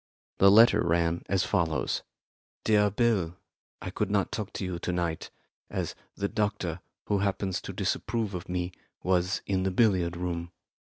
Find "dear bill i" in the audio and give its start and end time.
2.63-3.91